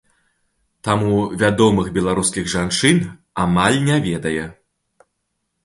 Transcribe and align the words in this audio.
Таму 0.87 1.19
вядомых 1.43 1.91
беларускіх 1.99 2.49
жанчын 2.55 2.97
амаль 3.47 3.79
не 3.91 3.97
ведае. 4.09 4.45